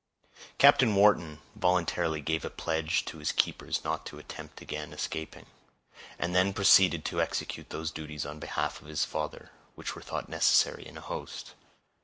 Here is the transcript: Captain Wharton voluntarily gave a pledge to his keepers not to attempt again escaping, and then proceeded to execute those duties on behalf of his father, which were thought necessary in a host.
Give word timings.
Captain 0.57 0.95
Wharton 0.95 1.43
voluntarily 1.55 2.21
gave 2.21 2.43
a 2.43 2.49
pledge 2.49 3.05
to 3.05 3.19
his 3.19 3.31
keepers 3.31 3.83
not 3.83 4.03
to 4.07 4.17
attempt 4.17 4.59
again 4.59 4.93
escaping, 4.93 5.45
and 6.17 6.33
then 6.33 6.53
proceeded 6.55 7.05
to 7.05 7.21
execute 7.21 7.69
those 7.69 7.91
duties 7.91 8.25
on 8.25 8.39
behalf 8.39 8.81
of 8.81 8.87
his 8.87 9.05
father, 9.05 9.51
which 9.75 9.93
were 9.95 10.01
thought 10.01 10.27
necessary 10.27 10.87
in 10.87 10.97
a 10.97 11.01
host. 11.01 11.53